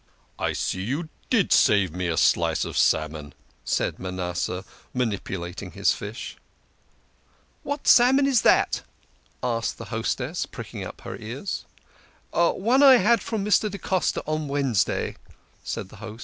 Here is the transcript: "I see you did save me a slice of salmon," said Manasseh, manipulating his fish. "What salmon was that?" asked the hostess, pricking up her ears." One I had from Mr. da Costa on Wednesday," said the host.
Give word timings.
"I 0.49 0.53
see 0.53 0.81
you 0.81 1.09
did 1.29 1.51
save 1.51 1.91
me 1.91 2.07
a 2.07 2.17
slice 2.17 2.65
of 2.65 2.75
salmon," 2.75 3.35
said 3.63 3.99
Manasseh, 3.99 4.65
manipulating 4.95 5.73
his 5.73 5.91
fish. 5.91 6.37
"What 7.61 7.87
salmon 7.87 8.25
was 8.25 8.41
that?" 8.41 8.81
asked 9.43 9.77
the 9.77 9.85
hostess, 9.93 10.47
pricking 10.47 10.83
up 10.83 11.01
her 11.01 11.17
ears." 11.17 11.65
One 12.33 12.81
I 12.81 12.95
had 12.95 13.21
from 13.21 13.45
Mr. 13.45 13.69
da 13.69 13.77
Costa 13.77 14.23
on 14.25 14.47
Wednesday," 14.47 15.17
said 15.63 15.89
the 15.89 15.97
host. 15.97 16.19